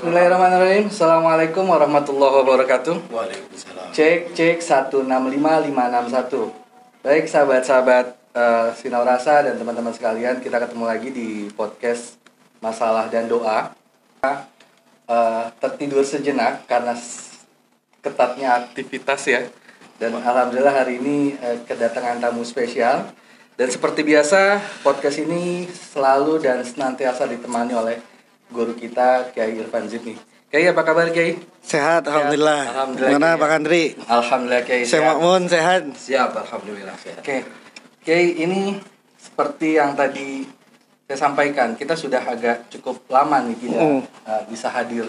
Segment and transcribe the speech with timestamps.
[0.00, 0.88] Bismillahirrahmanirrahim.
[0.88, 3.12] Assalamualaikum warahmatullahi wabarakatuh.
[3.12, 3.92] Waalaikumsalam.
[3.92, 7.04] Cek cek 165561.
[7.04, 12.16] Baik sahabat-sahabat uh, Sinau Rasa dan teman-teman sekalian, kita ketemu lagi di podcast
[12.64, 13.76] Masalah dan Doa.
[14.24, 16.96] Uh, tertidur sejenak karena
[18.00, 19.44] ketatnya aktivitas ya.
[20.00, 23.04] Dan alhamdulillah hari ini uh, kedatangan tamu spesial.
[23.52, 28.09] Dan seperti biasa, podcast ini selalu dan senantiasa ditemani oleh
[28.50, 30.14] guru kita Kiai Irfan Zidni.
[30.50, 31.38] Kiai apa kabar Kiai?
[31.62, 32.62] Sehat, alhamdulillah.
[32.74, 33.40] Alhamdulillah, Mana Kiai.
[33.40, 33.84] Pak Andri?
[34.10, 34.82] Alhamdulillah Kiai.
[34.82, 35.14] Saya.
[35.14, 35.82] Makmun sehat.
[35.94, 37.22] Siap, alhamdulillah sehat.
[37.22, 37.46] Oke,
[38.02, 38.74] Kiai ini
[39.14, 40.42] seperti yang tadi
[41.06, 44.00] saya sampaikan, kita sudah agak cukup lama nih tidak Mm.
[44.30, 45.06] uh, bisa hadir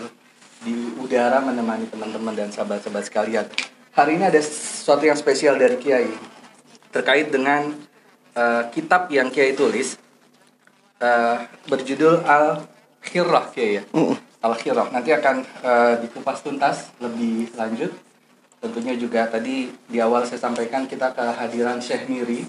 [0.61, 3.45] di udara menemani teman-teman dan sahabat-sahabat sekalian.
[3.93, 6.09] Hari ini ada sesuatu yang spesial dari Kiai
[6.89, 7.73] terkait dengan
[8.33, 9.97] uh, kitab yang Kiai tulis
[11.01, 12.65] uh, berjudul Al
[13.01, 13.83] Khirrah Kiai ya.
[13.93, 14.15] Mm.
[14.41, 17.91] Al Khirrah nanti akan uh, dikupas tuntas lebih lanjut.
[18.61, 22.45] Tentunya juga tadi di awal saya sampaikan kita kehadiran Syekh Miri.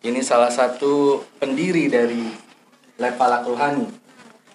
[0.00, 2.24] Ini salah satu pendiri dari
[2.96, 3.84] Lepalak Ruhani.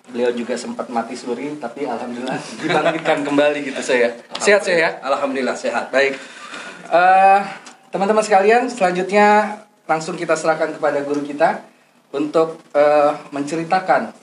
[0.09, 4.17] Beliau juga sempat mati suri, tapi alhamdulillah dibangkitkan kembali gitu saya.
[4.41, 4.89] Sehat saya ya.
[5.05, 5.93] Alhamdulillah sehat.
[5.93, 6.17] Baik,
[6.85, 7.41] Eh,
[7.89, 9.57] teman-teman sekalian, selanjutnya
[9.89, 11.65] langsung kita serahkan kepada guru kita
[12.13, 14.13] untuk eh, menceritakan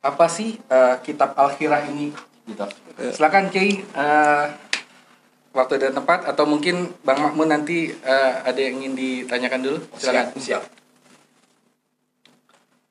[0.00, 2.12] apa sih eh, kitab Al-Khirah ini.
[2.48, 2.66] Gitu.
[3.14, 4.44] Silakan Kiai, eh,
[5.52, 9.78] waktu dan tempat atau mungkin Bang Makmun nanti eh, ada yang ingin ditanyakan dulu.
[10.00, 10.26] Silakan.
[10.34, 10.62] Siap, siap.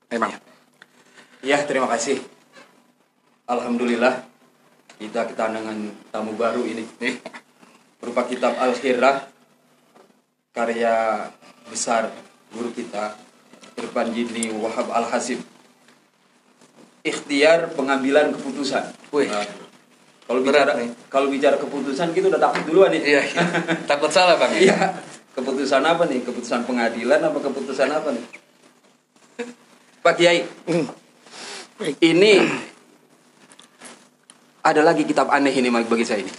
[0.09, 0.33] Memang.
[1.45, 2.21] Ya, terima kasih.
[3.49, 4.29] Alhamdulillah
[4.99, 6.85] kita ketandangan tamu baru ini
[7.97, 9.25] berupa kitab Al-Khirrah
[10.53, 11.25] karya
[11.71, 12.11] besar
[12.51, 13.15] guru kita
[13.79, 15.39] Irfan Jidni Wahab Al-Hasib.
[17.03, 18.91] Ikhtiar pengambilan keputusan.
[19.15, 19.31] Wih.
[19.31, 19.47] Nah,
[20.29, 20.89] kalau bicara nih.
[21.09, 23.01] kalau bicara keputusan kita udah takut duluan nih.
[23.01, 23.43] Iya, iya.
[23.89, 24.51] takut salah Bang.
[24.53, 24.99] Iya.
[25.33, 26.21] Keputusan apa nih?
[26.21, 28.25] Keputusan pengadilan apa keputusan apa nih?
[29.99, 30.47] Pak Kiai,
[31.99, 32.33] ini
[34.63, 36.31] ada lagi kitab aneh ini bagi saya ini.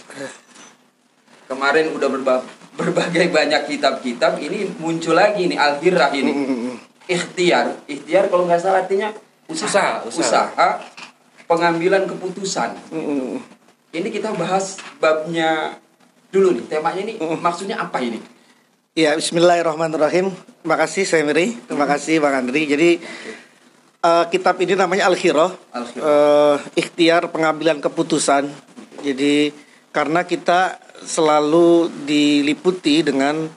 [1.45, 2.45] Kemarin udah berba-
[2.79, 6.33] berbagai banyak kitab-kitab, ini muncul lagi nih Al-Hirrah ini.
[7.05, 9.11] Ikhtiar, ikhtiar kalau nggak salah artinya
[9.51, 10.69] usaha, Usaha, usaha.
[11.45, 12.79] pengambilan keputusan.
[12.89, 13.43] Mm.
[13.91, 15.75] Ini kita bahas babnya
[16.31, 18.23] dulu nih, temanya ini maksudnya apa ini?
[18.95, 20.31] Ya, Bismillahirrahmanirrahim.
[20.31, 21.55] Terima kasih saya Miri.
[21.67, 22.67] Terima kasih Bang Andri.
[22.67, 22.89] Jadi
[24.03, 25.51] eh, kitab ini namanya Al-Khirah.
[25.75, 26.07] Al-Khirah.
[26.07, 28.47] Eh, ikhtiar pengambilan keputusan.
[29.03, 29.51] Jadi
[29.91, 33.47] karena kita selalu diliputi dengan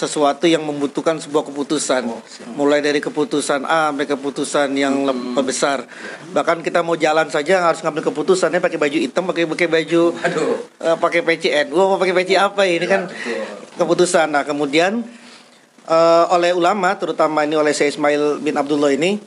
[0.00, 2.08] sesuatu yang membutuhkan sebuah keputusan.
[2.56, 5.84] Mulai dari keputusan A sampai keputusan yang lebih besar.
[6.32, 10.56] Bahkan kita mau jalan saja harus ngambil keputusannya pakai baju hitam, pakai pakai baju Aduh.
[10.80, 13.44] eh, pakai peci NU apa pakai peci apa ini kan betul.
[13.76, 14.32] keputusan.
[14.32, 15.04] Nah, kemudian
[15.84, 19.20] eh, oleh ulama terutama ini oleh Syekh Ismail bin Abdullah ini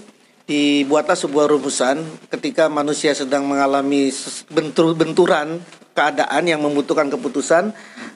[0.43, 4.11] dibuatlah sebuah rumusan ketika manusia sedang mengalami
[4.51, 5.63] bentur benturan
[5.93, 7.71] keadaan yang membutuhkan keputusan,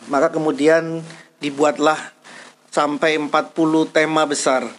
[0.10, 1.06] maka kemudian
[1.38, 2.17] dibuatlah
[2.78, 4.70] sampai 40 tema besar.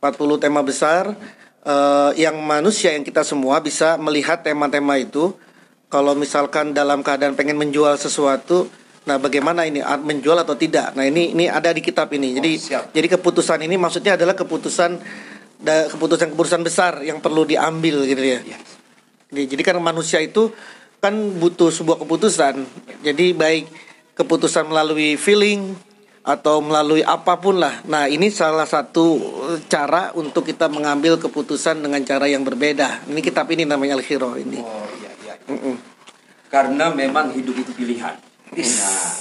[0.00, 1.12] 40 tema besar
[1.60, 5.36] eh, yang manusia yang kita semua bisa melihat tema-tema itu
[5.92, 8.68] kalau misalkan dalam keadaan pengen menjual sesuatu
[9.04, 12.60] nah bagaimana ini menjual atau tidak nah ini ini ada di kitab ini jadi Oh,
[12.60, 12.84] siap.
[12.96, 14.96] jadi keputusan ini maksudnya adalah keputusan
[15.64, 18.58] keputusan-keputusan besar yang perlu diambil gitu ya Iya.
[19.28, 20.52] jadi, jadi kan manusia itu
[21.04, 22.64] kan butuh sebuah keputusan
[23.04, 23.68] jadi baik
[24.16, 25.76] keputusan melalui feeling
[26.24, 27.84] atau melalui apa pun lah.
[27.84, 29.20] Nah ini salah satu
[29.52, 33.04] eh, cara untuk kita mengambil keputusan dengan cara yang berbeda.
[33.06, 34.56] Ini kitab ini namanya Al-Khiro ini.
[34.56, 35.34] Oh iya iya.
[35.46, 35.76] Mm-mm.
[36.48, 38.16] Karena memang hidup itu pilihan.
[38.50, 39.12] Nah,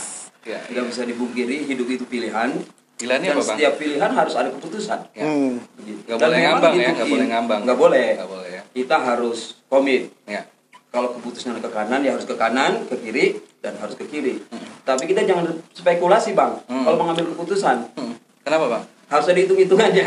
[0.44, 2.52] Ya, tidak bisa dipungkiri hidup itu pilihan.
[3.00, 3.56] Pilihannya dan apa, Bang?
[3.56, 5.00] setiap pilihan harus ada keputusan.
[5.16, 5.24] Ya.
[5.24, 5.56] Hmm.
[6.03, 7.62] Nggak Dan boleh ngambang ya, ini- boleh ngambang.
[7.64, 8.08] Nggak boleh.
[8.20, 8.62] Nggak boleh ya.
[8.75, 9.40] Kita harus
[9.72, 10.12] komit.
[10.28, 10.44] Ya.
[10.91, 14.44] Kalau keputusan ke kanan ya harus ke kanan, ke kiri dan harus ke kiri.
[14.84, 16.59] Tapi kita jangan spekulasi bang.
[16.68, 16.84] Hmm.
[16.84, 18.16] Kalau mengambil keputusan Hmm.
[18.44, 18.84] Kenapa Bang?
[19.03, 20.03] harus ada hitung hitungannya.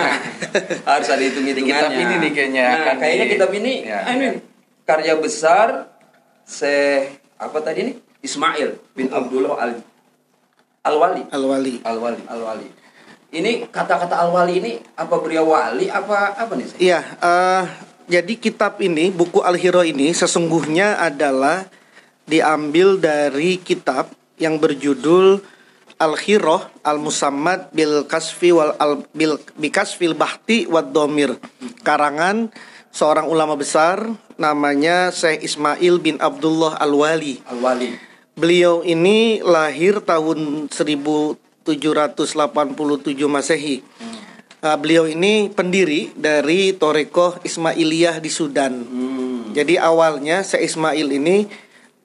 [0.91, 1.89] harus ada hitung hitungannya.
[1.89, 4.33] kitab ini nih kayaknya Nah, kayaknya di- kitab ini, Ya, ah, ini ya.
[4.83, 5.67] karya besar
[6.43, 6.75] se
[7.37, 9.73] apa tadi nih Ismail bin Abdullah al
[10.83, 11.23] Al-Wali.
[11.29, 11.75] Al-Wali.
[11.83, 12.23] Al-Wali.
[12.25, 12.69] Al-Wali.
[13.33, 16.79] Ini kata-kata Al-Wali ini apa beliau wali apa apa nih?
[16.79, 17.65] Iya, eh,
[18.07, 21.67] jadi kitab ini, buku Al-Hiro ini sesungguhnya adalah
[22.23, 25.41] diambil dari kitab yang berjudul
[25.97, 31.41] Al-Khiroh Al-Musammad bil Kasfi wal al, bil bikasfil bahti wad domir
[31.81, 32.53] karangan
[32.93, 34.05] seorang ulama besar
[34.37, 37.41] namanya Syekh Ismail bin Abdullah Al-Wali.
[37.49, 37.97] Al-Wali.
[38.37, 41.65] Beliau ini lahir tahun 1787
[43.25, 43.81] Masehi.
[44.61, 48.85] Uh, beliau ini pendiri dari Torekoh Ismailiyah di Sudan.
[49.57, 51.49] Jadi awalnya Syekh Ismail ini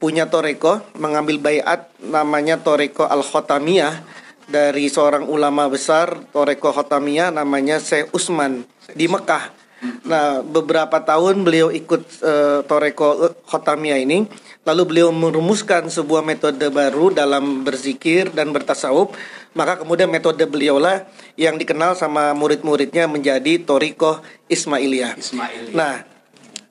[0.01, 4.01] punya Torekoh mengambil bayat namanya Torekoh Al Khotamiyah
[4.49, 8.65] dari seorang ulama besar Torekoh Khotamiyah namanya Syekh Usman
[8.97, 9.61] di Mekah.
[10.05, 14.29] Nah, beberapa tahun beliau ikut uh, Toreko Khotamiyah ini,
[14.61, 19.09] lalu beliau merumuskan sebuah metode baru dalam berzikir dan bertasawuf.
[19.57, 25.17] Maka kemudian metode beliaulah yang dikenal sama murid-muridnya menjadi Toriko Ismailiyah.
[25.17, 25.73] Ismail.
[25.73, 26.05] Nah,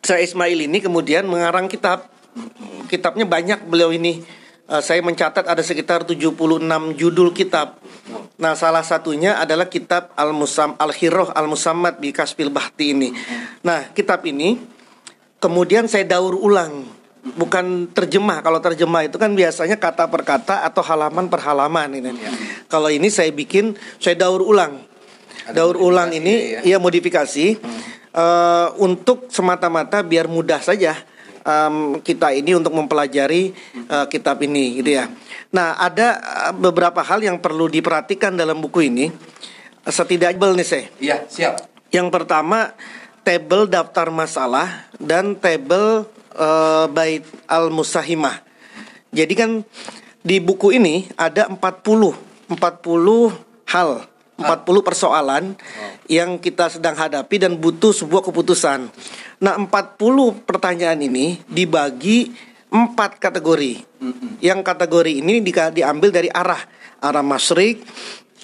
[0.07, 2.07] saya Ismail ini kemudian mengarang kitab.
[2.91, 4.23] Kitabnya banyak beliau ini.
[4.71, 6.31] Uh, saya mencatat ada sekitar 76
[6.95, 7.83] judul kitab.
[8.39, 13.11] Nah, salah satunya adalah kitab Al-Musam Al-Hiroh Al-Musammad bi Kasbil Bahti ini.
[13.67, 14.57] Nah, kitab ini
[15.43, 16.87] kemudian saya daur ulang.
[17.21, 18.41] Bukan terjemah.
[18.41, 22.17] Kalau terjemah itu kan biasanya kata per kata atau halaman per halaman ini.
[22.71, 24.81] Kalau ini saya bikin, saya daur ulang.
[25.45, 26.77] Ada daur ulang ini ya.
[26.77, 27.47] ya modifikasi
[28.15, 30.97] eh, untuk semata-mata biar mudah saja
[31.51, 35.11] em, kita ini untuk mempelajari eh, kitab ini gitu ya.
[35.51, 39.11] Nah, ada eh, beberapa hal yang perlu diperhatikan dalam buku ini.
[39.81, 40.85] Setidaknya nih saya.
[41.03, 41.55] Iya, siap.
[41.91, 42.77] Yang pertama
[43.27, 46.07] tabel daftar masalah dan tabel
[46.39, 48.47] eh, bait al-musahimah.
[49.11, 49.51] Jadi kan
[50.23, 51.59] di buku ini ada 40
[52.51, 54.10] 40 hal,
[54.41, 55.55] 40 persoalan
[56.09, 58.89] yang kita sedang hadapi dan butuh sebuah keputusan.
[59.45, 62.33] Nah, 40 pertanyaan ini dibagi
[62.73, 63.85] empat kategori.
[64.41, 66.61] Yang kategori ini di- diambil dari arah
[67.01, 67.81] arah masyrik,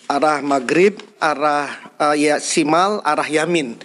[0.09, 1.71] arah maghrib, arah
[2.01, 3.77] eh, ya simal, arah yamin.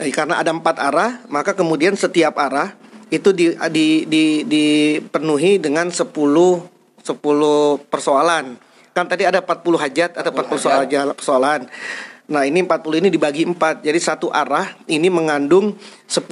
[0.00, 2.74] Eh, karena ada empat arah, maka kemudian setiap arah
[3.12, 6.10] itu di, di, di, dipenuhi dengan 10
[7.04, 8.56] 10 persoalan.
[8.94, 10.86] Kan tadi ada 40 hajat, ada 40 soal
[11.18, 11.66] persoalan.
[12.30, 13.82] Nah, ini 40 ini dibagi empat.
[13.82, 15.74] Jadi satu arah ini mengandung
[16.06, 16.24] 10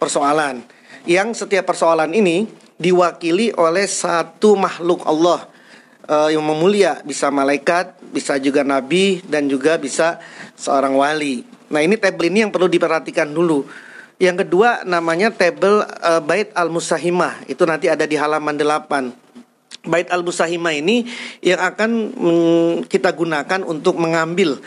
[0.00, 0.64] persoalan.
[1.04, 2.48] Yang setiap persoalan ini
[2.80, 5.44] diwakili oleh satu makhluk Allah
[6.08, 10.16] eh, yang memulia, bisa malaikat, bisa juga nabi dan juga bisa
[10.56, 11.44] seorang wali.
[11.68, 13.68] Nah, ini tabel ini yang perlu diperhatikan dulu.
[14.16, 17.44] Yang kedua namanya tabel eh, Bait Al-Musahimah.
[17.44, 19.25] Itu nanti ada di halaman 8.
[19.86, 21.06] Bait al-Musahimah ini
[21.40, 21.90] yang akan
[22.90, 24.58] kita gunakan untuk mengambil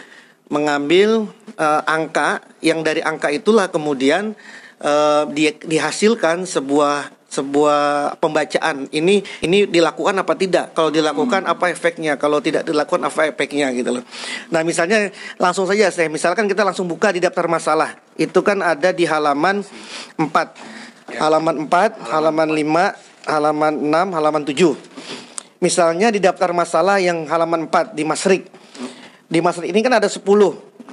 [0.50, 4.34] mengambil eh, angka yang dari angka itulah kemudian
[4.82, 8.90] eh, di- dihasilkan sebuah sebuah pembacaan.
[8.90, 10.74] Ini ini dilakukan apa tidak?
[10.74, 12.18] Kalau dilakukan apa efeknya?
[12.18, 13.70] Kalau tidak dilakukan apa efeknya?
[13.70, 14.04] Gitu loh.
[14.50, 18.02] Nah misalnya langsung saja saya misalkan kita langsung buka di daftar masalah.
[18.18, 19.62] Itu kan ada di halaman
[20.18, 24.90] 4 halaman 4 halaman 5 halaman 6 halaman 7
[25.60, 28.48] Misalnya di daftar masalah yang halaman 4 di Masrik.
[29.28, 30.24] Di Masrik ini kan ada 10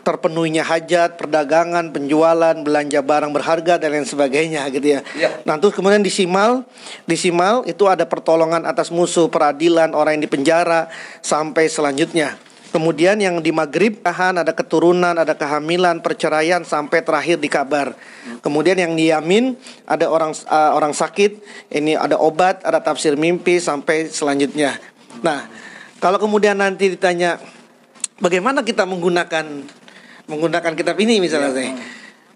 [0.03, 5.01] terpenuhinya hajat, perdagangan, penjualan, belanja barang berharga dan lain sebagainya gitu ya.
[5.19, 5.43] Iya.
[5.43, 6.63] Nah, terus kemudian di Simal,
[7.07, 10.87] di Simal itu ada pertolongan atas musuh, peradilan, orang yang dipenjara
[11.23, 12.39] sampai selanjutnya.
[12.77, 17.97] Kemudian yang di Maghrib tahan ada keturunan, ada kehamilan, perceraian sampai terakhir di kabar.
[18.45, 19.57] Kemudian yang di Yamin
[19.89, 21.41] ada orang uh, orang sakit,
[21.73, 24.77] ini ada obat, ada tafsir mimpi sampai selanjutnya.
[25.25, 25.49] Nah,
[26.05, 27.41] kalau kemudian nanti ditanya
[28.21, 29.65] bagaimana kita menggunakan
[30.29, 31.73] menggunakan kitab ini misalnya saya.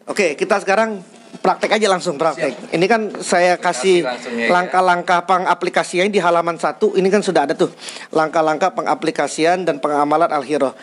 [0.09, 1.05] Oke, kita sekarang
[1.39, 2.75] praktek aja langsung praktek.
[2.75, 4.49] Ini kan saya kasih ya, ya.
[4.51, 6.99] langkah-langkah pengaplikasiannya di halaman satu.
[6.99, 7.71] Ini kan sudah ada tuh
[8.11, 10.75] langkah-langkah pengaplikasian dan pengamalan al-hiro.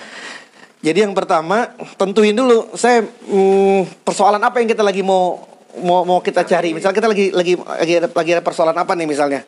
[0.80, 5.44] Jadi yang pertama tentuin dulu saya mm, persoalan apa yang kita lagi mau
[5.84, 6.72] mau mau kita cari.
[6.72, 9.42] Misalnya kita lagi lagi lagi ada, lagi ada persoalan apa nih misalnya?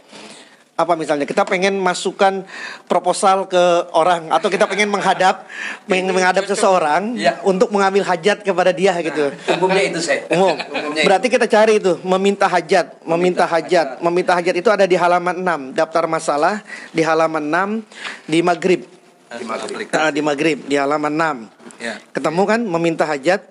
[0.79, 2.47] Apa misalnya kita pengen masukkan
[2.87, 3.59] proposal ke
[3.91, 5.43] orang atau kita pengen menghadap
[5.91, 7.43] pengen menghadap seseorang Iya.
[7.43, 9.27] untuk mengambil hajat kepada dia gitu.
[9.59, 10.23] Umumnya itu saya.
[10.31, 10.55] Umum.
[10.55, 15.35] Umumnya Berarti kita cari itu meminta hajat, meminta hajat, meminta hajat itu ada di halaman
[15.43, 16.63] 6, daftar masalah
[16.95, 17.43] di halaman
[17.83, 18.81] 6 di Maghrib.
[19.29, 19.87] Di Maghrib.
[19.91, 21.83] Ah, di Maghrib di halaman 6.
[21.83, 21.99] Ya.
[22.15, 23.43] Ketemu kan meminta hajat.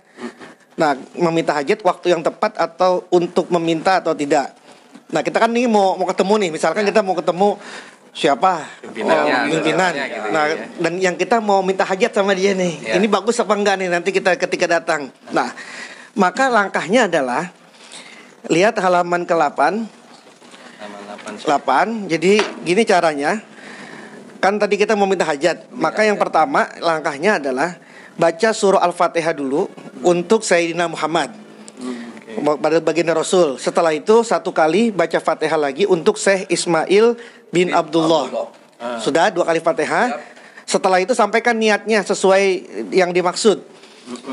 [0.79, 4.58] Nah, meminta hajat waktu yang tepat atau untuk meminta atau tidak.
[5.09, 7.57] Nah, kita kan ini mau mau ketemu nih, misalkan kita mau ketemu
[8.13, 9.93] siapa Pimpinannya, Oh, pimpinan.
[9.95, 10.57] gitu Nah, ya.
[10.81, 12.73] dan yang kita mau minta hajat sama dia nih.
[12.83, 12.95] Ya.
[12.99, 15.09] Ini bagus apa enggak nih nanti kita ketika datang.
[15.31, 15.55] Nah,
[16.13, 17.49] maka langkahnya adalah
[18.49, 19.61] lihat halaman ke-8
[20.79, 21.03] Halaman
[21.47, 22.07] 8.
[22.07, 22.11] 8.
[22.11, 23.39] Jadi gini caranya.
[24.39, 25.67] Kan tadi kita mau minta hajat.
[25.75, 27.75] Maka yang pertama langkahnya adalah
[28.15, 29.67] baca surah Al-Fatihah dulu
[30.03, 31.35] untuk Sayyidina Muhammad.
[32.59, 33.57] Pada baginda Rasul.
[33.59, 37.19] Setelah itu satu kali baca Fatihah lagi untuk Syekh Ismail
[37.51, 38.51] bin, Abdullah.
[39.03, 40.19] Sudah dua kali Fatihah.
[40.69, 42.45] Setelah itu sampaikan niatnya sesuai
[42.93, 43.65] yang dimaksud.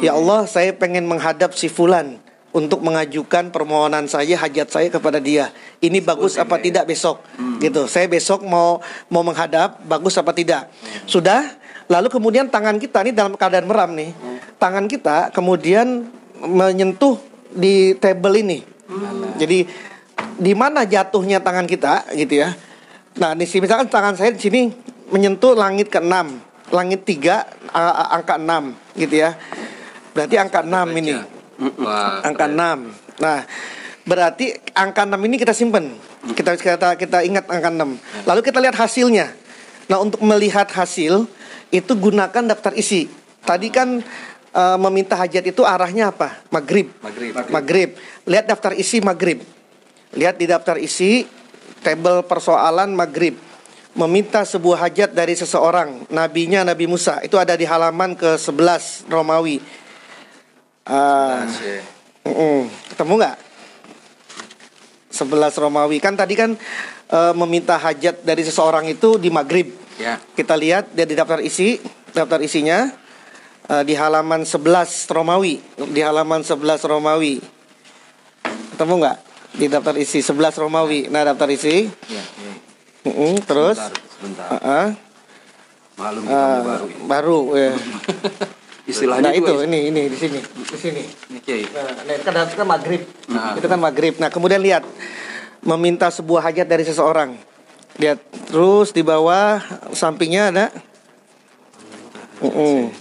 [0.03, 2.19] Ya Allah, saya pengen menghadap si fulan
[2.55, 5.51] untuk mengajukan permohonan saya hajat saya kepada dia.
[5.83, 7.19] Ini bagus apa tidak besok?
[7.59, 7.83] Gitu.
[7.91, 8.79] Saya besok mau
[9.11, 10.71] mau menghadap, bagus apa tidak?
[11.03, 11.59] Sudah?
[11.91, 14.15] Lalu kemudian tangan kita ini dalam keadaan meram nih.
[14.55, 16.07] Tangan kita kemudian
[16.39, 17.19] menyentuh
[17.55, 18.59] di table ini.
[19.39, 19.65] Jadi
[20.35, 22.53] di mana jatuhnya tangan kita gitu ya.
[23.15, 24.67] Nah, di sini misalkan tangan saya di sini
[25.07, 26.15] menyentuh langit ke-6,
[26.75, 29.39] langit 3 a- a- angka 6 gitu ya.
[30.11, 31.15] Berarti angka 6 ini.
[31.79, 32.91] Wah, Angka 6.
[33.23, 33.47] Nah,
[34.03, 35.95] berarti angka 6 ini kita simpen.
[36.35, 37.95] Kita kita kita ingat angka 6.
[38.27, 39.31] Lalu kita lihat hasilnya.
[39.87, 41.23] Nah, untuk melihat hasil
[41.71, 43.07] itu gunakan daftar isi.
[43.45, 44.03] Tadi kan
[44.55, 46.39] eh, meminta hajat itu arahnya apa?
[46.47, 46.87] Maghrib.
[47.03, 47.31] Maghrib.
[47.51, 47.89] Maghrib.
[48.23, 49.43] Lihat daftar isi maghrib.
[50.15, 51.27] Lihat di daftar isi
[51.83, 53.35] tabel persoalan maghrib.
[53.95, 57.23] Meminta sebuah hajat dari seseorang, nabinya Nabi Musa.
[57.23, 59.63] Itu ada di halaman ke-11 Romawi.
[60.83, 61.79] Ah, Asyik.
[62.27, 62.67] mm-mm.
[62.91, 63.37] ketemu nggak?
[65.15, 66.59] 11 Romawi kan tadi kan
[67.07, 69.71] eh, meminta hajat dari seseorang itu di maghrib.
[69.95, 70.19] Ya.
[70.35, 71.79] Kita lihat dia di daftar isi,
[72.11, 72.91] daftar isinya
[73.67, 74.61] eh, di halaman 11
[75.09, 75.59] Romawi,
[75.91, 77.41] di halaman 11 Romawi.
[78.75, 79.17] Ketemu nggak?
[79.55, 81.07] Di daftar isi 11 Romawi.
[81.07, 81.87] Nah, daftar isi.
[82.11, 82.53] Ya, ya.
[83.05, 84.47] Mm-mm, terus Sebentar, sebentar.
[84.59, 84.89] Ah,
[85.95, 87.03] Maklum ah, kita baru ini.
[87.07, 87.71] baru ya.
[88.91, 91.03] Istilahnya Nah, itu juga ini ini di sini, di sini.
[91.31, 91.63] Ini Kiai.
[91.71, 93.01] Nah, itu kan, itu kan maghrib.
[93.31, 93.53] Nah.
[93.57, 94.13] Itu kan maghrib.
[94.19, 94.83] Nah, kemudian lihat
[95.63, 97.33] meminta sebuah hajat dari seseorang.
[97.97, 98.19] Lihat
[98.51, 99.63] terus di bawah
[99.95, 100.65] sampingnya ada
[102.43, 102.91] Mm-mm.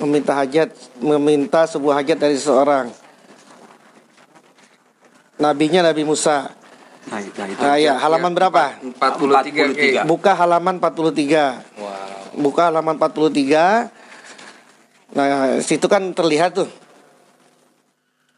[0.00, 0.68] Meminta hajat,
[1.00, 2.92] meminta sebuah hajat dari seseorang.
[5.36, 6.52] Nabinya Nabi Musa.
[7.06, 7.60] Nah, itu- nah, itu.
[7.60, 8.80] Nah, ya, halaman berapa?
[8.82, 9.52] 43.
[9.72, 10.02] Kiai.
[10.02, 10.08] 43.
[10.08, 11.62] Buka halaman 43.
[11.78, 12.40] Wow.
[12.40, 13.92] Buka halaman 43.
[15.14, 16.68] Nah, situ kan terlihat tuh.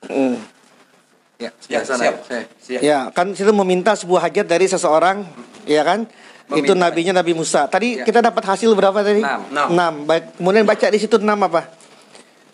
[0.07, 0.37] Mm.
[1.38, 1.97] Ya, Ya, siap.
[2.27, 2.45] Saya.
[2.59, 2.81] Siap.
[2.83, 5.23] Ya, kan situ meminta sebuah hajat dari seseorang,
[5.71, 6.11] ya kan?
[6.50, 6.81] Itu Meminta.
[6.83, 7.64] nabinya Nabi Musa.
[7.64, 8.05] Tadi Ya.
[8.05, 9.21] kita dapat hasil berapa tadi?
[9.21, 9.45] Enam.
[9.47, 9.67] Enam.
[9.69, 9.95] Enam.
[10.02, 11.69] Baik, kemudian baca di situ enam apa?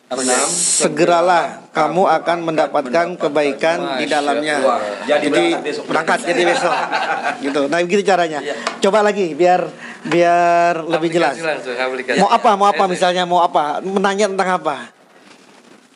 [0.05, 0.47] Apa Enam.
[0.51, 4.57] Segeralah kamu akan mendapatkan kebaikan di Masya dalamnya.
[4.61, 4.79] Allah.
[5.07, 5.45] Jadi Jadi
[5.81, 6.75] berangkat jadi besok.
[7.47, 7.61] gitu.
[7.67, 8.39] Nah, begitu caranya.
[8.39, 8.55] Iya.
[8.81, 9.63] Coba lagi biar
[10.05, 11.39] biar lebih jelas.
[11.39, 12.19] Langsung, aplikasi.
[12.19, 12.51] Mau apa?
[12.53, 13.23] Mau apa Eh, misalnya?
[13.23, 13.79] Mau apa?
[13.81, 14.91] Menanya tentang apa?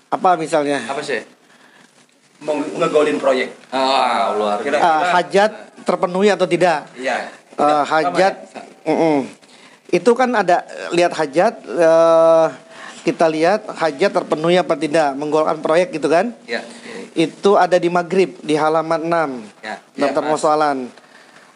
[0.08, 0.86] Apa misalnya?
[0.86, 1.20] Apa sih?
[2.38, 3.50] Mau ngegolin proyek.
[3.68, 5.50] Ah, luar Kira- Ah, hajat
[5.82, 6.86] terpenuhi atau tidak?
[6.94, 7.34] Iya.
[7.58, 8.34] Eh, hajat
[8.86, 9.26] mm-mm.
[9.90, 10.62] itu kan ada
[10.94, 12.46] lihat hajat eh,
[13.02, 16.62] kita lihat hajat terpenuhi apa tidak menggolkan proyek gitu kan Ya.
[17.18, 19.82] itu ada di maghrib di halaman 6 Ya.
[19.98, 20.76] daftar Ya, persoalan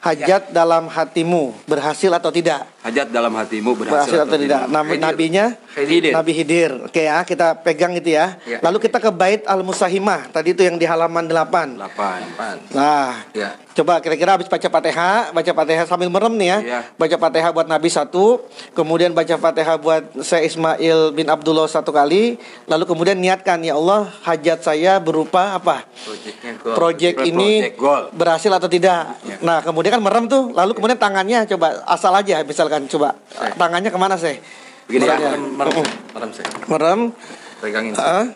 [0.03, 5.07] hajat dalam hatimu berhasil atau tidak Hajat dalam hatimu berhasil, berhasil, atau tidak Nabi, Khidir.
[5.07, 6.03] nabinya Khidir.
[6.11, 8.59] Nabi Hidir oke ya kita pegang itu ya Ya.
[8.59, 12.19] lalu kita ke bait al musahimah tadi itu yang di halaman 8 Delapan.
[12.27, 12.57] Apaan?
[12.75, 13.55] nah Ya.
[13.73, 16.59] Coba kira-kira habis baca Fatihah, baca Fatihah sambil merem nih ya.
[16.61, 16.81] Iya.
[16.93, 18.45] Baca Fatihah buat Nabi satu,
[18.77, 22.37] kemudian baca Fatihah buat saya Ismail bin Abdullah satu kali,
[22.69, 25.89] lalu kemudian niatkan ya Allah hajat saya berupa apa?
[25.89, 26.21] Gol.
[26.21, 26.37] Project
[26.77, 28.13] Project ini goal.
[28.13, 29.17] berhasil atau tidak?
[29.25, 29.41] Iya.
[29.41, 33.53] Nah, kemudian kan merem tuh, lalu kemudian tangannya coba asal aja misalkan coba Saya.
[33.59, 34.37] tangannya ke mana sih?
[34.89, 35.17] Begini ya.
[35.19, 35.87] merem, merem,
[36.17, 36.49] merem saya.
[36.69, 37.01] Merem,
[37.61, 37.93] Pegangin.
[37.97, 38.27] ah.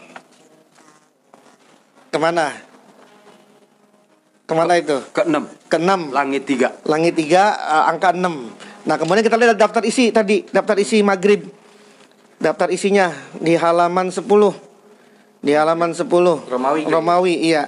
[2.08, 2.46] ke mana?
[4.46, 4.96] Ke mana itu?
[5.10, 5.50] Keenam.
[5.66, 6.00] Keenam.
[6.14, 6.70] Langit tiga.
[6.86, 8.86] Langit 3 angka 6.
[8.86, 11.50] Nah, kemudian kita lihat daftar isi tadi, daftar isi maghrib.
[12.38, 13.10] Daftar isinya
[13.42, 14.22] di halaman 10.
[15.42, 16.46] Di halaman 10.
[16.46, 16.86] Romawi?
[16.86, 17.66] Romawi, iya.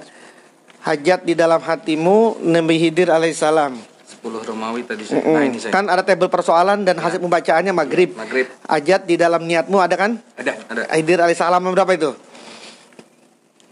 [0.79, 3.75] Hajat di dalam hatimu Nabi Hidir alaihissalam.
[4.19, 5.19] 10 Romawi tadi saya.
[5.19, 5.31] Mm-mm.
[5.31, 5.71] Nah, ini saya.
[5.71, 8.11] Kan ada tabel persoalan dan hasil pembacaannya maghrib.
[8.13, 8.51] Maghrib.
[8.63, 10.19] Hajat di dalam niatmu ada kan?
[10.35, 10.53] Ada.
[10.65, 10.81] Ada.
[10.91, 12.11] Hidir alaihissalam berapa itu?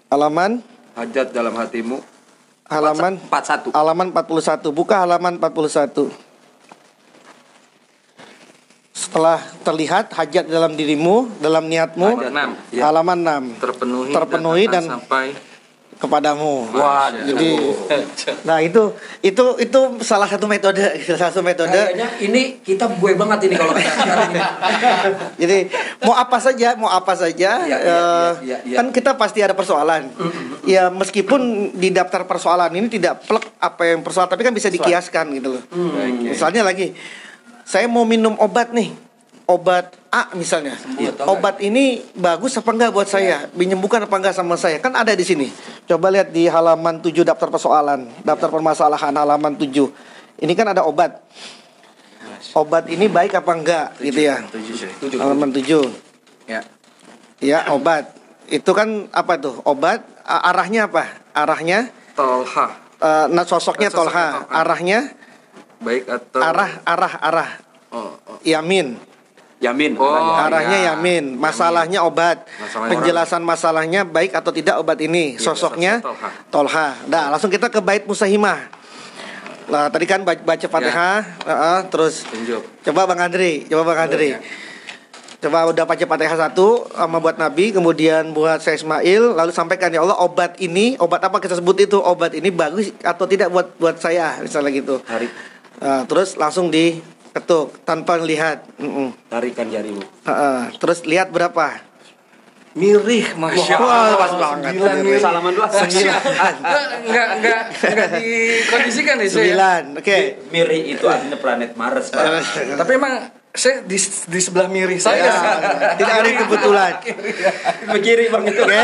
[0.07, 0.63] Halaman
[0.93, 1.99] Hajat dalam hatimu.
[2.65, 3.67] halaman Empat satu.
[3.71, 4.71] halaman 41.
[4.71, 6.11] Buka halaman 41.
[8.89, 12.49] Setelah terlihat hajat dalam dirimu, dalam niatmu, Hajat enam.
[12.71, 12.81] Ya.
[12.83, 13.17] halaman
[13.53, 15.25] 6 Terpenuhi, Terpenuhi dan, dan- sampai
[15.97, 16.69] kepadamu.
[16.77, 17.57] Wah, Jadi
[18.45, 18.93] nah itu
[19.25, 21.73] itu itu salah satu metode, salah satu metode.
[21.73, 24.39] Kayaknya ini kita gue banget ini kalau kita ini.
[25.41, 25.57] Jadi
[26.05, 28.77] mau apa saja, mau apa saja, eh, iya, iya, iya.
[28.77, 30.13] kan kita pasti ada persoalan.
[30.69, 35.33] Ya meskipun di daftar persoalan ini tidak plek apa yang persoalan, tapi kan bisa dikiaskan
[35.33, 35.63] gitu loh.
[36.21, 36.93] Misalnya lagi,
[37.65, 38.93] saya mau minum obat nih,
[39.47, 40.75] obat A misalnya.
[40.95, 43.47] Iya, tahu obat ini bagus apa enggak buat saya?
[43.55, 44.77] Menyembuhkan apa enggak sama saya?
[44.77, 45.47] Kan ada di sini.
[45.87, 49.87] Coba lihat di halaman 7 daftar persoalan, daftar permasalahan halaman 7.
[50.37, 51.23] Ini kan ada obat.
[52.53, 54.43] Obat ini baik apa enggak gitu ya.
[54.47, 54.91] Tujuh, cuy.
[55.01, 55.17] Tujuh.
[55.17, 55.89] Halaman 7.
[56.45, 56.61] Ya.
[57.39, 58.13] Ya, obat.
[58.47, 59.59] Itu kan apa tuh?
[59.63, 61.03] Obat arahnya apa?
[61.31, 62.67] Arahnya Tolha.
[62.97, 64.25] eh, nah sosoknya Sosoknya tolha.
[64.41, 64.53] tolha.
[64.55, 64.99] Arahnya
[65.77, 67.49] Baik atau arah arah arah
[67.87, 68.37] Oh, oh.
[68.41, 68.97] yamin.
[69.57, 69.97] Yamin.
[69.97, 70.45] Oh, arahnya.
[70.45, 70.87] arahnya ya.
[70.93, 71.33] yamin.
[71.33, 72.45] Masalahnya obat.
[72.61, 75.33] Masalahnya Penjelasan masalahnya baik atau tidak obat ini.
[75.33, 76.93] Iya, Sosoknya sosok tolha.
[77.09, 78.69] Nah, langsung kita ke bait musahimah.
[79.67, 82.63] Nah, tadi kan baca, Fatihah, heeh, terus Tunjuk.
[82.87, 84.31] coba Bang Andri, coba Bang Andri.
[84.31, 84.39] ya.
[85.43, 90.07] Coba udah baca Fatihah satu sama buat Nabi, kemudian buat saya Ismail, lalu sampaikan ya
[90.07, 93.99] Allah obat ini, obat apa kita sebut itu, obat ini bagus atau tidak buat buat
[93.99, 95.03] saya, misalnya gitu.
[95.03, 95.29] Tarik,
[95.77, 96.73] Nah, terus langsung
[97.38, 98.65] diketuk tanpa melihat.
[98.82, 99.13] Mm-mm.
[99.29, 100.01] tarikan jarimu.
[100.25, 100.60] Heeh.
[100.82, 101.86] Terus lihat berapa?
[102.77, 104.17] Mirih, masya Allah.
[104.22, 104.74] pas banget.
[104.77, 105.22] Sembilan mirih.
[105.22, 105.65] Salaman dulu.
[105.65, 106.22] Enggak,
[107.06, 109.38] enggak, enggak, enggak dikondisikan nih saya.
[109.38, 109.84] Sembilan.
[110.01, 110.17] Oke.
[110.53, 112.25] Miri itu artinya planet Mars, Pak.
[112.82, 113.13] Tapi emang
[113.57, 115.19] saya di, di sebelah mirih saya.
[115.19, 115.35] Ya,
[115.95, 116.91] tidak ada kebetulan.
[117.91, 118.61] Begiri Bang itu.
[118.61, 118.81] Oke.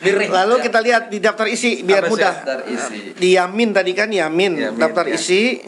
[0.00, 0.26] Miri.
[0.26, 2.34] Lalu kita lihat di daftar isi biar Apa mudah.
[2.34, 3.14] daftar isi?
[3.14, 5.16] Di Yamin tadi kan Yamin, Yamin, daftar ya.
[5.16, 5.60] isi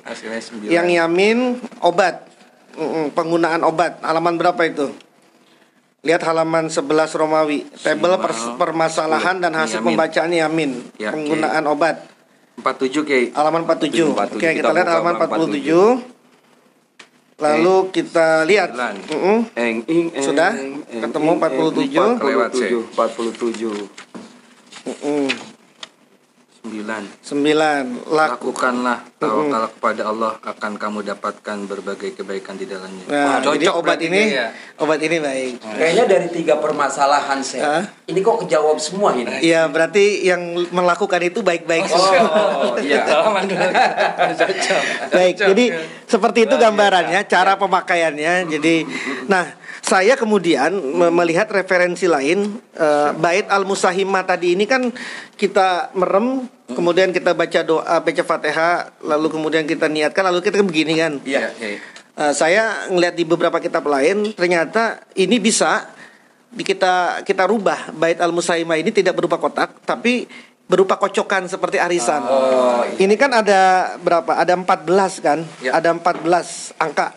[0.64, 2.24] yang Yamin obat.
[3.12, 4.00] Penggunaan obat.
[4.00, 4.92] Halaman berapa itu?
[6.00, 7.64] Lihat halaman 11 Romawi.
[7.74, 9.88] Tabel pers- permasalahan dan hasil Yamin.
[9.92, 10.70] pembacaan Yamin.
[10.96, 11.10] Ya.
[11.10, 12.04] Penggunaan obat.
[12.56, 13.20] 47 Ki.
[13.32, 14.12] Halaman 47.
[14.12, 14.36] 47.
[14.36, 16.15] Oke, kita Kita lihat halaman halaman 47.
[17.36, 18.72] Lalu kita lihat.
[18.72, 19.44] Mm-mm.
[19.52, 20.24] Eng ing eng.
[20.24, 20.56] Sudah?
[20.56, 21.40] eng, Ketemu ing,
[21.84, 22.00] 47.
[22.00, 22.70] eng, Kelewat, sih.
[22.72, 22.96] 47.
[22.96, 24.88] 47.
[24.88, 25.55] Mm-mm.
[26.86, 27.26] 9.
[27.26, 27.82] Sembilan.
[28.14, 33.04] Lak Lakukanlah tawakal kepada Allah akan kamu dapatkan berbagai kebaikan di dalamnya.
[33.10, 34.46] Nah, Wah, jadi cocok obat berarti ini, ya.
[34.78, 35.52] obat ini baik.
[35.64, 37.82] Kayaknya dari tiga permasalahan saya.
[38.06, 39.26] Ini kok kejawab semua ini.
[39.42, 42.22] Iya, berarti yang melakukan itu baik-baik semua.
[42.22, 43.02] Oh, iya.
[43.10, 43.66] Halaman dulu.
[44.36, 44.82] Cocok.
[45.10, 45.64] Baik, jadi
[46.06, 48.46] seperti itu gambarannya, cara pemakaiannya.
[48.46, 48.86] Jadi,
[49.26, 54.90] nah, saya kemudian me- melihat referensi lain, eh, bait al musahimah tadi ini kan
[55.38, 60.98] kita merem, kemudian kita baca doa, baca fatihah, lalu kemudian kita niatkan, lalu kita begini
[60.98, 61.22] kan.
[61.22, 61.78] Iya, iya.
[62.18, 65.86] Eh, saya ngelihat di beberapa kitab lain ternyata ini bisa
[66.50, 70.24] di kita kita rubah bait al musaimah ini tidak berupa kotak tapi
[70.66, 72.26] berupa kocokan seperti arisan.
[72.98, 74.34] Ini kan ada berapa?
[74.34, 75.38] Ada 14 kan?
[75.62, 75.78] Ya.
[75.78, 77.14] Ada 14 angka.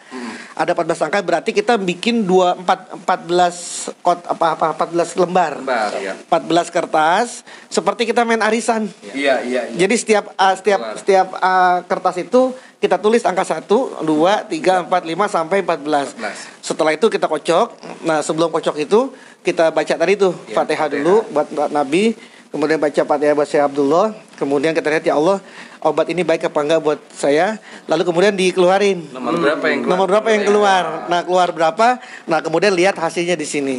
[0.60, 5.56] Ada 14 angka berarti kita bikin dua empat 14 kot apa apa 14 lembar.
[5.63, 6.19] Lembar, ya.
[6.28, 8.91] 14 kertas seperti kita main arisan.
[9.15, 9.78] Iya, iya, iya.
[9.80, 11.00] Jadi setiap uh, setiap Keluar.
[11.00, 12.52] setiap uh, kertas itu
[12.84, 13.72] kita tulis angka 1,
[14.04, 16.19] 2, 3, 4, 5 sampai 14.
[16.19, 16.60] 14.
[16.60, 17.67] Setelah itu kita kocok.
[18.04, 21.00] Nah, sebelum kocok itu kita baca tadi tuh Ya, Fatihah Fatihah.
[21.00, 22.19] dulu buat buat Nabi,
[22.52, 25.39] kemudian baca Fatihah buat Syekh Abdullah, kemudian kita lihat ya Allah
[25.80, 29.15] obat ini baik apa enggak buat saya, lalu kemudian dikeluarin.
[29.15, 29.92] Nomor berapa yang keluar?
[29.96, 30.84] Nomor berapa yang keluar?
[31.08, 31.88] Nah, keluar berapa?
[32.28, 33.78] Nah, kemudian lihat hasilnya di sini.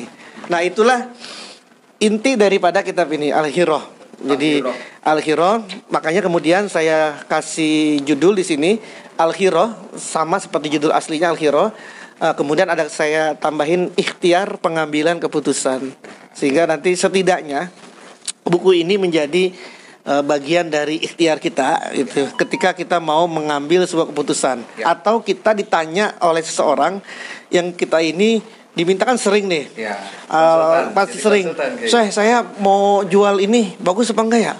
[0.49, 1.13] Nah, itulah
[2.01, 3.85] inti daripada kitab ini Al-Hirah.
[4.21, 4.61] Jadi
[5.01, 8.71] Al-Hirah, makanya kemudian saya kasih judul di sini
[9.17, 11.73] Al-Hirah sama seperti judul aslinya Al-Hirah.
[12.21, 15.93] Eh, kemudian ada saya tambahin ikhtiar pengambilan keputusan.
[16.37, 17.73] Sehingga nanti setidaknya
[18.45, 19.57] buku ini menjadi
[20.03, 24.93] eh, bagian dari ikhtiar kita itu ketika kita mau mengambil sebuah keputusan Ya.
[24.93, 27.01] atau kita ditanya oleh seseorang
[27.49, 29.99] yang kita ini dimintakan sering nih Ya.
[30.31, 31.51] Uh, pasti sering.
[31.51, 34.55] konsultan kayak Saya saya mau jual ini bagus apa enggak ya?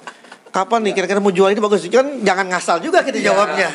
[0.51, 1.87] Kapan nih kira-kira mau jual ini bagus?
[1.87, 3.71] Kan jangan ngasal juga kita jawabnya.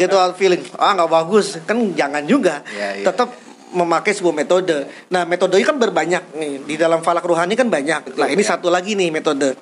[0.00, 0.64] gitu feeling.
[0.80, 1.60] Ah nggak bagus.
[1.68, 2.64] Kan jangan juga.
[2.72, 3.04] Ya, ya.
[3.04, 3.36] Tetap
[3.76, 4.88] memakai sebuah metode.
[5.12, 6.52] Nah, metodenya kan berbanyak nih.
[6.64, 8.16] Di dalam falak ruhani kan banyak.
[8.16, 8.56] nah, ini ya.
[8.56, 9.52] satu lagi nih metode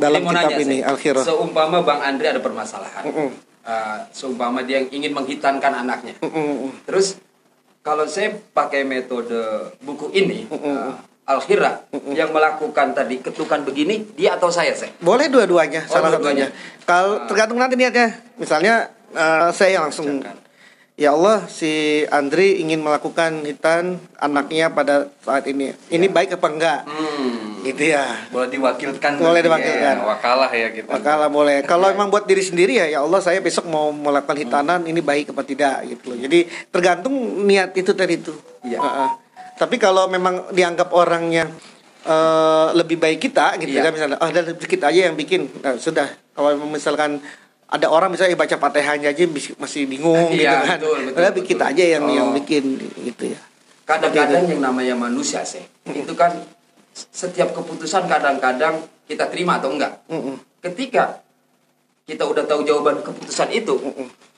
[0.00, 0.78] dalam kitab nanya, ini.
[0.80, 1.22] Al-Khirah.
[1.22, 3.04] Seumpama Bang Andri ada permasalahan.
[3.04, 3.30] Mm-mm.
[3.60, 6.16] Uh, seumpama dia yang ingin menghitankan anaknya.
[6.24, 6.72] Mm-mm.
[6.88, 7.20] Terus
[7.84, 10.96] kalau saya pakai metode buku ini uh,
[11.30, 14.90] Al-Khirah yang melakukan tadi ketukan begini dia atau saya saya?
[14.98, 16.50] Boleh dua-duanya, Oh, salah satunya.
[16.82, 18.18] Kalau tergantung nanti niatnya.
[18.34, 20.18] Misalnya eh, saya langsung
[21.00, 25.72] Ya Allah, si Andri ingin melakukan hitan anaknya pada saat ini.
[25.88, 26.80] Ini baik apa enggak?
[26.84, 27.49] Hmm.
[27.60, 28.04] Gitu ya.
[28.32, 29.20] Boleh diwakilkan.
[29.20, 29.96] Boleh berarti diwakilkan.
[30.00, 30.88] Ya, wakalah ya gitu.
[30.88, 31.60] Maka boleh.
[31.62, 35.36] Kalau emang buat diri sendiri ya, ya Allah saya besok mau melakukan hitanan, ini baik
[35.36, 36.18] apa tidak gitu loh.
[36.18, 37.12] Jadi tergantung
[37.44, 38.32] niat itu tadi itu.
[38.64, 38.80] Iya.
[38.80, 39.08] Heeh.
[39.60, 41.52] Tapi kalau memang dianggap orangnya
[42.00, 43.84] eh, lebih baik kita gitu Iya.
[43.84, 45.52] kan misalnya, oh dan kita aja yang bikin.
[45.60, 46.08] Nah, sudah.
[46.32, 47.20] Kalau misalkan
[47.68, 49.24] ada orang misalnya baca fatihahnya aja
[49.60, 50.80] masih bingung gitu Iya, kan.
[50.80, 51.46] betul, betul, Padahal betul.
[51.46, 52.34] kita aja yang yang Oh.
[52.34, 52.64] bikin
[53.04, 53.40] gitu ya.
[53.84, 56.30] Kadang-kadang yang namanya manusia sih itu kan
[56.94, 60.02] setiap keputusan kadang-kadang kita terima atau enggak.
[60.06, 60.38] Mm-mm.
[60.60, 61.22] Ketika
[62.04, 63.78] kita udah tahu jawaban keputusan itu,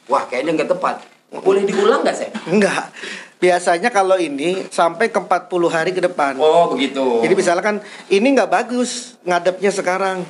[0.06, 1.02] wah kayaknya nggak tepat.
[1.32, 2.30] Boleh diulang nggak saya?
[2.44, 2.92] Enggak.
[3.40, 6.38] Biasanya kalau ini sampai ke 40 hari ke depan.
[6.38, 7.24] Oh begitu.
[7.24, 10.22] Jadi misalnya kan ini nggak bagus ngadepnya sekarang.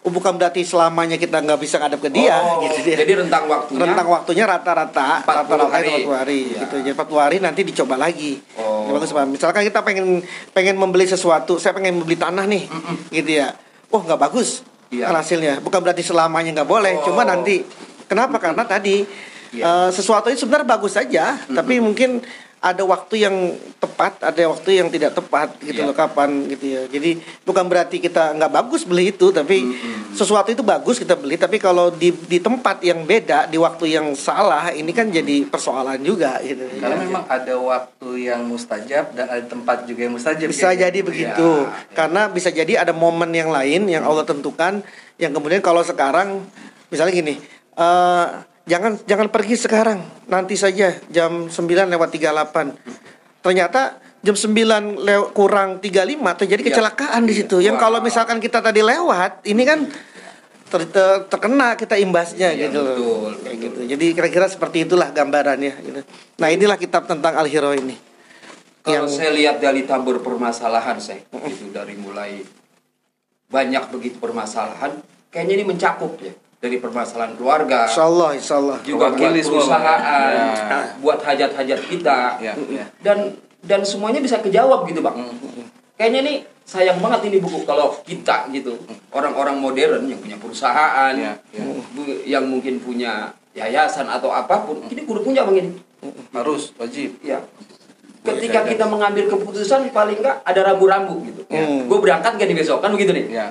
[0.00, 2.96] Oh, Bukan berarti selamanya kita nggak bisa ngadep ke dia Oh, gitu dia.
[2.96, 3.84] Jadi rentang waktunya.
[3.84, 5.86] Rentang waktunya rata-rata 40 rata-rata hari.
[5.86, 6.58] itu 40 hari Iya.
[6.64, 6.74] gitu.
[6.80, 8.32] Jadi 40 hari nanti dicoba lagi.
[8.56, 8.69] Oh.
[8.86, 9.24] Ya, bagus Pak.
[9.26, 12.64] Misalkan kita pengen pengen membeli sesuatu, saya pengen membeli tanah nih.
[13.10, 13.52] Gitu ya.
[13.90, 14.62] Oh, nggak bagus.
[14.88, 15.10] Iya.
[15.10, 15.58] Kan hasilnya.
[15.60, 17.10] Bukan berarti selamanya nggak boleh, Oh.
[17.10, 17.62] cuma nanti
[18.06, 18.38] kenapa?
[18.38, 19.02] Karena tadi
[19.50, 19.62] Iya.
[19.66, 22.22] eh, sesuatu itu sebenarnya bagus saja, tapi mungkin
[22.60, 23.36] ada waktu yang
[23.80, 25.88] tepat, ada waktu yang tidak tepat gitu Iya.
[25.88, 26.82] loh kapan gitu ya.
[26.86, 29.64] Jadi bukan berarti kita nggak bagus beli itu, tapi
[30.12, 34.12] sesuatu itu bagus kita beli, tapi kalau di di tempat yang beda, di waktu yang
[34.12, 36.68] salah, ini kan jadi persoalan juga gitu.
[36.76, 37.02] Karena Ya.
[37.02, 40.44] memang ada waktu yang mustajab dan ada tempat juga yang mustajab.
[40.46, 40.84] bisa kayaknya.
[40.84, 41.72] jadi begitu Ya.
[41.96, 44.84] karena bisa jadi ada momen yang lain yang Allah tentukan
[45.16, 46.44] yang kemudian kalau sekarang
[46.88, 47.34] misalnya gini
[47.72, 48.26] eh,
[48.70, 51.58] jangan jangan pergi sekarang nanti saja jam 9
[51.90, 53.80] lewat 38 ternyata
[54.20, 54.54] jam 9
[54.96, 56.06] lew- kurang 35
[56.38, 56.68] terjadi Ya.
[56.70, 59.90] kecelakaan di situ yang kalau misalkan kita tadi lewat ini kan
[60.70, 62.94] ter- ter- terkena kita imbasnya Iya, gitu loh.
[62.94, 63.52] betul, betul.
[63.58, 66.00] gitu jadi kira-kira seperti itulah gambarannya gitu.
[66.36, 67.98] nah inilah kitab tentang al hiro ini
[68.80, 72.40] Kalau yang- saya lihat dari tabur permasalahan saya, itu dari mulai
[73.44, 78.76] banyak begitu permasalahan, kayaknya ini mencakup ya dari permasalahan keluarga, Insya Allah, insya Allah.
[78.84, 79.48] juga buat semua, Bang.
[79.48, 80.80] perusahaan, Ya.
[81.00, 82.84] buat hajat-hajat kita, Ya, ya.
[83.00, 83.32] dan
[83.64, 85.16] dan semuanya bisa kejawab gitu bang.
[85.96, 88.76] Kayaknya nih sayang banget ini buku kalau kita gitu
[89.12, 91.64] orang-orang modern yang punya perusahaan, Ya, ya.
[92.28, 95.70] yang mungkin punya yayasan atau apa pun, ini kudu punya bang ini.
[96.32, 97.16] Harus wajib.
[97.24, 97.40] Ya.
[98.20, 101.40] Ketika kita mengambil keputusan paling enggak ada rambu-rambu gitu.
[101.48, 101.88] Hmm.
[101.88, 103.32] Gue berangkat gak nih besok kan begitu nih.
[103.32, 103.46] Ya.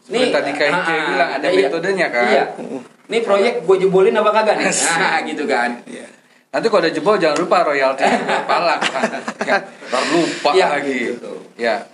[0.00, 1.58] Seperti tadi KIC ah, ah, bilang ada iya.
[1.68, 2.24] metodenya kan.
[2.26, 2.44] Iya.
[3.10, 4.70] Ini proyek gue jebolin apa kagak nih?
[5.00, 5.70] Nah, gitu kan.
[6.50, 8.02] Nanti kalau ada jebol jangan lupa royalti
[8.50, 8.80] palak.
[9.46, 11.14] ya, ntar lupa Iya, lagi.
[11.14, 11.32] gitu.
[11.54, 11.86] Ya.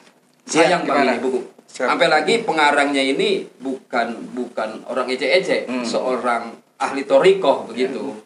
[0.48, 1.12] Sayang Iya, bang gimana?
[1.12, 1.40] ini buku.
[1.66, 5.84] Sampai lagi pengarangnya ini bukan bukan orang ece-ece, Hmm.
[5.84, 8.16] seorang ahli torikoh begitu.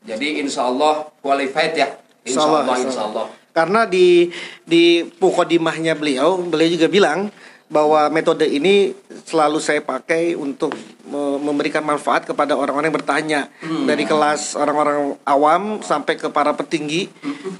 [0.00, 1.88] Jadi insya Allah qualified ya.
[2.22, 3.26] Insya Insya Allah, Allah, insya insya Allah.
[3.50, 4.30] Karena di
[4.62, 7.26] di pukodimahnya beliau, beliau juga bilang
[7.70, 10.74] bahwa metode ini selalu saya pakai untuk
[11.06, 13.40] me- memberikan manfaat kepada orang-orang yang bertanya
[13.86, 17.06] dari kelas orang-orang awam sampai ke para petinggi.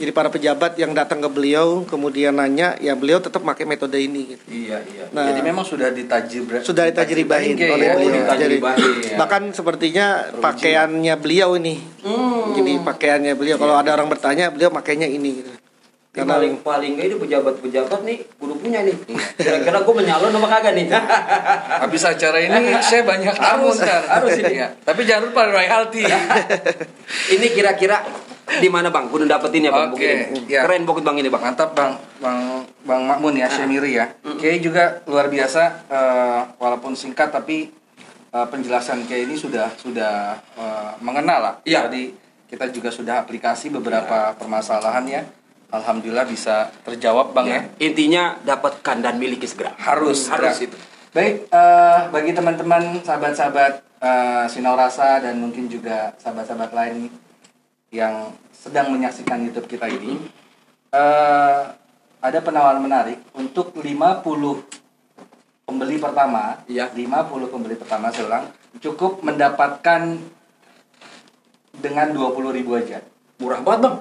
[0.03, 4.35] Jadi para pejabat yang datang ke beliau kemudian nanya, ya beliau tetap pakai metode ini.
[4.35, 4.45] Gitu.
[4.51, 5.05] Iya, iya.
[5.15, 7.95] Nah, Jadi memang sudah ditajib sudah ditajribahin Kayak oleh ya.
[7.95, 8.25] beliau.
[8.35, 9.15] Jadi, ya.
[9.15, 10.07] bahkan sepertinya
[10.43, 11.79] pakaiannya beliau ini.
[12.03, 12.51] Hmm.
[12.59, 15.60] Jadi pakaiannya beliau kalau ada orang bertanya, beliau makainya ini gitu.
[16.11, 18.99] Ini paling paling ini pejabat-pejabat nih kudu punya nih.
[19.39, 20.91] Kira-kira gue menyalon apa kagak nih?
[21.87, 24.03] Habis acara ini saya banyak tamu Harus, ntar.
[24.11, 24.59] harus ini.
[24.59, 24.75] Ya.
[24.83, 26.03] Tapi jangan lupa royalti.
[27.31, 28.03] ini kira-kira
[28.59, 29.07] di mana bang?
[29.07, 29.95] Kudu dapetin ya bang.
[29.95, 30.51] Buku ini.
[30.51, 30.67] ya.
[30.67, 31.43] Keren buku bang ini bang.
[31.47, 34.11] Mantap bang, bang, bang Makmun ya, Syemiri ya.
[34.43, 37.71] Kiai juga luar biasa, eh, walaupun singkat tapi
[38.35, 41.55] eh, penjelasan Kiai ini sudah sudah eh, mengenal lah.
[41.63, 41.87] Iya.
[41.87, 42.11] Jadi
[42.51, 45.23] kita juga sudah aplikasi beberapa permasalahan ya.
[45.71, 47.61] Alhamdulillah bisa terjawab bang ya.
[47.79, 49.75] Intinya dapatkan dan miliki segera.
[49.79, 50.67] Harus, harus segera.
[50.75, 50.79] itu.
[51.11, 57.11] Baik, eh, bagi teman-teman, sahabat-sahabat eh, Sinau Rasa dan mungkin juga sahabat-sahabat lain
[57.91, 60.19] yang sedang menyaksikan YouTube kita ini,
[60.95, 61.61] eh,
[62.21, 64.63] ada penawaran menarik untuk 50
[65.67, 66.91] pembeli pertama, Iya.
[66.95, 68.47] 50 pembeli pertama, saya ulang,
[68.79, 70.19] cukup mendapatkan
[71.79, 73.01] dengan 20.000 ribu aja.
[73.41, 73.97] Murah banget bang.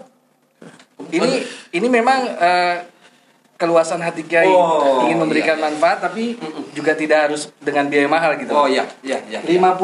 [1.08, 1.32] Ini
[1.72, 2.76] ini memang eh,
[3.56, 5.66] keluasan hati Kiai Oh, ingin memberikan iya, iya.
[5.72, 6.36] manfaat tapi
[6.76, 8.52] juga tidak harus dengan biaya mahal gitu.
[8.52, 9.40] Oh iya, iya, iya.
[9.40, 9.80] 50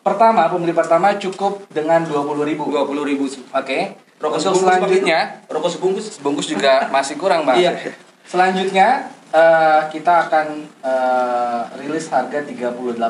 [0.00, 2.62] pertama pembeli pertama cukup dengan 20.000 ribu.
[2.70, 3.26] Dua puluh ribu.
[3.30, 3.94] Oke.
[4.20, 5.20] Rokok Untuk sebungkus, Bang, selanjutnya?
[5.48, 6.06] Rokok sebungkus.
[6.20, 7.56] sebungkus juga masih kurang bang.
[7.56, 7.72] Iya.
[8.28, 10.46] Selanjutnya eh, kita akan
[10.84, 13.00] eh, rilis harga 38.000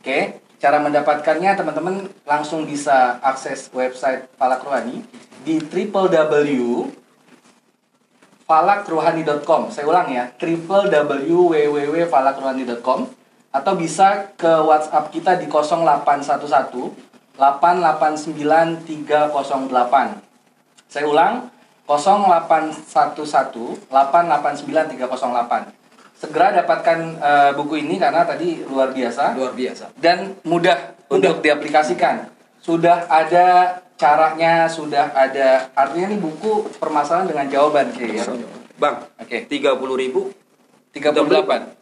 [0.00, 0.18] Oke.
[0.58, 5.06] Cara mendapatkannya teman-teman langsung bisa akses website Falak Rohani
[5.46, 6.90] di www
[8.48, 9.68] falakrohani.com.
[9.68, 13.00] Saya ulang ya, www.falakrohani.com
[13.52, 16.96] atau bisa ke WhatsApp kita di 0811
[17.36, 20.88] 889 308.
[20.88, 21.52] Saya ulang
[21.84, 25.77] 0811 889 308.
[26.18, 29.94] Segera dapatkan eh, buku ini karena tadi luar biasa Luar biasa.
[29.94, 32.26] dan mudah untuk diaplikasikan.
[32.58, 38.26] Sudah ada caranya, sudah ada artinya nih buku permasalahan dengan jawaban Ki, ya.
[38.76, 39.46] Bang, Oke.
[39.46, 40.34] tiga puluh ribu
[40.90, 41.78] 38.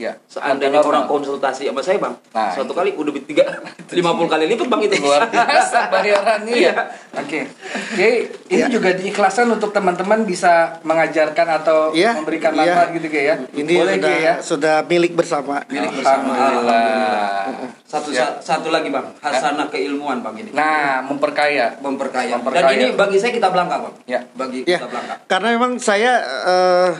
[0.00, 0.16] Ya.
[0.24, 3.44] seandainya orang konsultasi sama saya bang Nah, satu kali udah tiga
[3.92, 6.72] lima puluh kali lipat bang itu luar biasa bayarannya ya.
[7.12, 7.44] Oke.
[7.92, 8.10] Oke,
[8.48, 8.66] ini Ya.
[8.66, 12.60] juga diikhlaskan untuk teman-teman bisa mengajarkan atau Iya, memberikan iya.
[12.64, 13.34] manfaat gitu kayak ya.
[13.52, 14.34] Ini Boleh sudah ya.
[14.40, 15.60] sudah milik bersama.
[15.66, 16.32] Milik bersama.
[16.32, 17.68] Alhamdulillah.
[17.82, 18.22] satu Ya.
[18.22, 21.74] sa- satu lagi bang hasanah keilmuan bang ini Nah, memperkaya.
[21.76, 22.32] memperkaya.
[22.32, 22.62] Memperkaya.
[22.64, 24.20] dan ini bagi saya kita belangka bang Ya.
[24.32, 26.90] bagi Ya, kita belangka karena memang saya eh,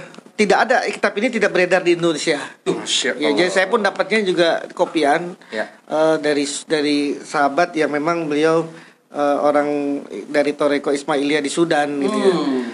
[0.40, 2.40] tidak ada kitab ini tidak beredar di Indonesia.
[2.64, 5.68] Masya Ya, jadi saya pun dapatnya juga kopian Ya.
[5.84, 8.64] eh, dari dari sahabat yang memang beliau
[9.10, 12.32] eh, orang dari Toreko Ismailia di Sudan gitu ya.
[12.32, 12.64] Hmm.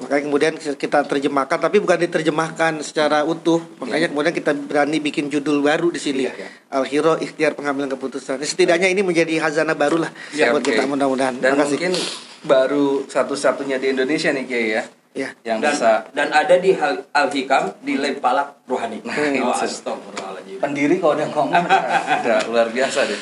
[0.00, 3.60] Makanya kemudian kita terjemahkan, tapi bukan diterjemahkan secara utuh.
[3.76, 6.24] Makanya kemudian kita berani bikin judul baru di sini.
[6.24, 6.48] Iya, iya.
[6.72, 8.40] Al Hiro Ikhtiar Pengambilan Keputusan.
[8.40, 10.72] Setidaknya ini menjadi hazanah baru lah Ya, buat oke.
[10.72, 11.36] kita mudah-mudahan.
[11.36, 11.76] Dan Terima kasih.
[11.76, 11.92] mungkin
[12.40, 14.82] baru satu-satunya di Indonesia nih Kiai ya.
[15.10, 15.34] Ya.
[15.42, 19.50] Yang dan bisa dan ada di Hal- al hikam di lem palak rohani Nah, oh,
[19.50, 21.64] astagfirullahaladzim pendiri kalau udah ngomong
[22.22, 23.20] udah luar biasa deh.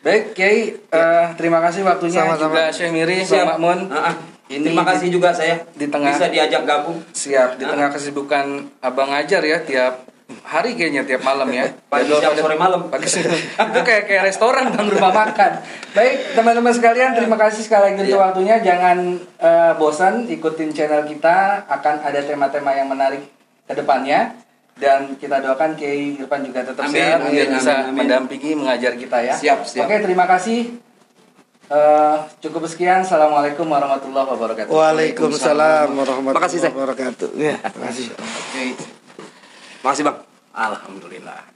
[0.00, 2.54] Baik, Kiai, eh, terima kasih waktunya Sama-sama.
[2.54, 3.46] juga Syekh Miri, Bang Siap.
[3.52, 3.78] Makmun.
[3.90, 4.14] Ah, ah.
[4.46, 8.46] Ini terima kasih juga saya di tengah- bisa diajak gabung Siap di tengah kesibukan
[8.78, 10.06] Abang ngajar ya tiap
[10.42, 11.70] hari kayaknya tiap malam ya.
[11.92, 12.90] Pagi, siang, sore, malam.
[12.90, 13.06] Pagi.
[13.06, 15.52] Itu kayak kayak restoran bang rumah makan.
[15.92, 18.24] Baik teman-teman sekalian terima kasih sekali lagi untuk Iya.
[18.26, 18.56] waktunya.
[18.58, 18.98] Jangan
[19.38, 23.22] eh, bosan ikutin channel kita akan ada tema-tema yang menarik
[23.62, 24.34] ke depannya
[24.76, 27.94] dan kita doakan Kiai Irfan juga tetap Amin, sehat amin, bisa amin, amin.
[27.96, 29.34] mendampingi mengajar kita ya.
[29.34, 29.86] Siap, siap.
[29.86, 30.74] Oke terima kasih.
[31.66, 33.02] Eh, cukup sekian.
[33.02, 34.70] Assalamualaikum warahmatullahi wabarakatuh.
[34.70, 37.28] Waalaikumsalam warahmatullahi wabarakatuh.
[37.34, 38.06] Ya, terima kasih.
[38.14, 38.95] Oke.
[39.82, 40.18] Makasih bang.
[40.56, 41.55] Alhamdulillah.